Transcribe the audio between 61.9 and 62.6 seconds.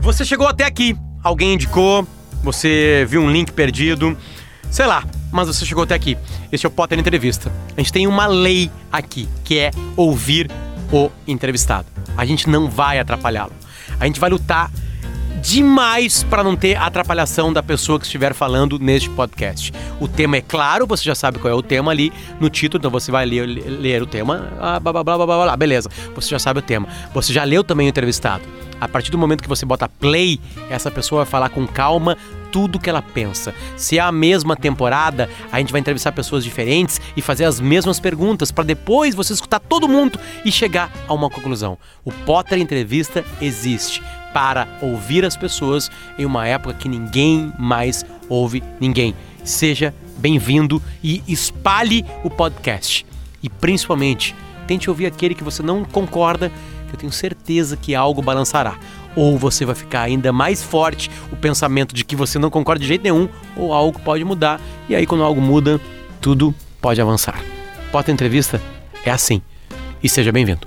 de que você não